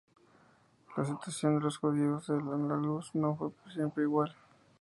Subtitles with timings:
[0.97, 4.35] La situación de los judíos en Al-Ándalus no fue siempre igual.